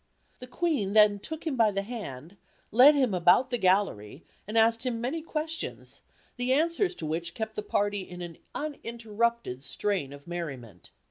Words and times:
The 0.39 0.47
Queen 0.47 0.93
then 0.93 1.19
took 1.19 1.45
him 1.45 1.55
by 1.55 1.69
the 1.69 1.83
hand, 1.83 2.35
led 2.71 2.95
him 2.95 3.13
about 3.13 3.51
the 3.51 3.59
gallery, 3.59 4.25
and 4.47 4.57
asked 4.57 4.83
him 4.83 4.99
many 4.99 5.21
questions, 5.21 6.01
the 6.37 6.53
answers 6.53 6.95
to 6.95 7.05
which 7.05 7.35
kept 7.35 7.53
the 7.55 7.61
party 7.61 8.01
in 8.01 8.23
an 8.23 8.39
uninterrupted 8.55 9.63
strain 9.63 10.11
of 10.11 10.25
merriment. 10.25 10.89